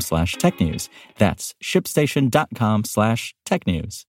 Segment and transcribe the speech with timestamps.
[0.00, 0.88] slash technews.
[1.18, 4.04] That's shipstation.com slash technews.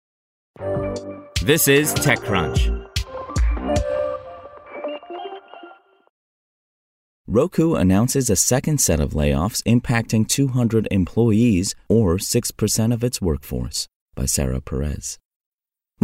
[1.42, 2.84] This is TechCrunch.
[7.26, 13.88] Roku announces a second set of layoffs impacting 200 employees, or 6% of its workforce,
[14.14, 15.18] by Sarah Perez.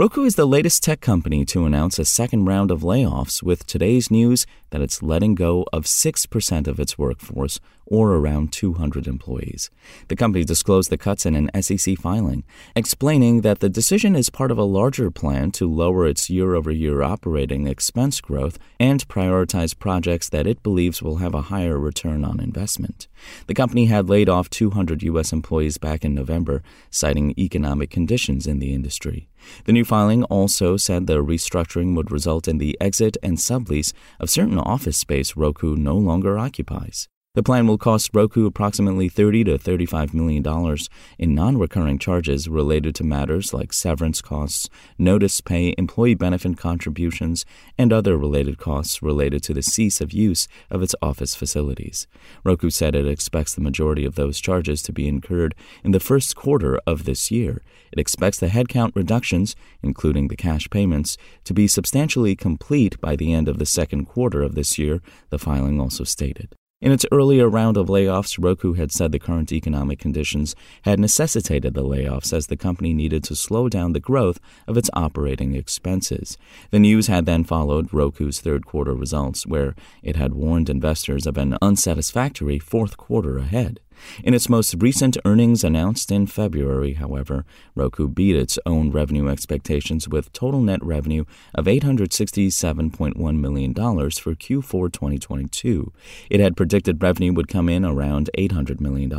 [0.00, 4.10] Roku is the latest tech company to announce a second round of layoffs, with today's
[4.10, 9.68] news that it's letting go of 6% of its workforce, or around 200 employees.
[10.08, 14.50] The company disclosed the cuts in an SEC filing, explaining that the decision is part
[14.50, 19.78] of a larger plan to lower its year over year operating expense growth and prioritize
[19.78, 23.06] projects that it believes will have a higher return on investment.
[23.48, 25.30] The company had laid off 200 U.S.
[25.30, 29.28] employees back in November, citing economic conditions in the industry.
[29.64, 34.30] The new filing also said the restructuring would result in the exit and sublease of
[34.30, 37.08] certain office space Roku no longer occupies.
[37.34, 42.92] The plan will cost Roku approximately 30 to 35 million dollars in non-recurring charges related
[42.96, 47.44] to matters like severance costs, notice pay, employee benefit contributions,
[47.78, 52.08] and other related costs related to the cease of use of its office facilities.
[52.42, 56.34] Roku said it expects the majority of those charges to be incurred in the first
[56.34, 57.62] quarter of this year.
[57.92, 63.32] It expects the headcount reductions, including the cash payments, to be substantially complete by the
[63.32, 66.56] end of the second quarter of this year, the filing also stated.
[66.82, 71.74] In its earlier round of layoffs, Roku had said the current economic conditions had necessitated
[71.74, 76.38] the layoffs as the company needed to slow down the growth of its operating expenses.
[76.70, 81.36] The news had then followed Roku's third quarter results, where it had warned investors of
[81.36, 83.80] an unsatisfactory fourth quarter ahead.
[84.22, 87.44] In its most recent earnings announced in February, however,
[87.74, 91.24] Roku beat its own revenue expectations with total net revenue
[91.54, 95.92] of $867.1 million for Q4 2022.
[96.28, 99.10] It had predicted revenue would come in around $800 million,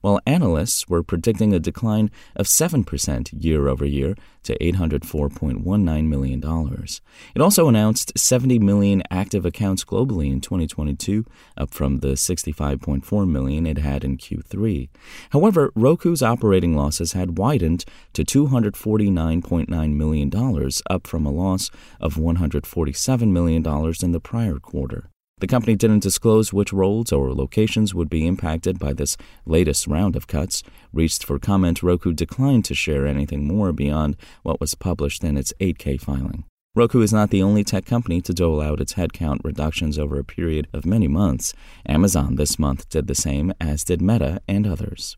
[0.00, 6.86] while analysts were predicting a decline of 7% year over year to $804.19 million.
[7.34, 11.24] It also announced 70 million active accounts globally in 2022,
[11.56, 14.88] up from the 65.4 million it had in Q3.
[15.30, 23.28] However, Roku's operating losses had widened to $249.9 million, up from a loss of $147
[23.30, 25.10] million in the prior quarter.
[25.40, 29.16] The company didn't disclose which roles or locations would be impacted by this
[29.46, 30.62] latest round of cuts.
[30.92, 35.54] Reached for comment, Roku declined to share anything more beyond what was published in its
[35.58, 36.44] 8K filing.
[36.76, 40.24] Roku is not the only tech company to dole out its headcount reductions over a
[40.24, 41.52] period of many months.
[41.84, 45.16] Amazon this month did the same, as did Meta and others.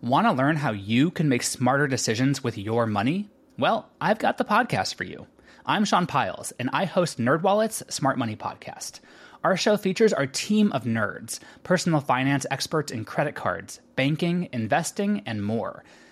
[0.00, 3.28] Want to learn how you can make smarter decisions with your money?
[3.56, 5.28] Well, I've got the podcast for you.
[5.64, 8.98] I'm Sean Pyles, and I host NerdWallet's Smart Money Podcast.
[9.44, 15.22] Our show features our team of nerds, personal finance experts in credit cards, banking, investing,
[15.24, 15.84] and more.